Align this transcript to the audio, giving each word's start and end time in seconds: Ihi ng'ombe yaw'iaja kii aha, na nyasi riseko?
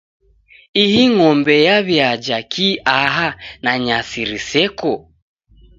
Ihi 0.83 1.03
ng'ombe 1.15 1.53
yaw'iaja 1.67 2.37
kii 2.51 2.79
aha, 2.99 3.27
na 3.63 3.71
nyasi 3.85 4.21
riseko? 4.29 4.93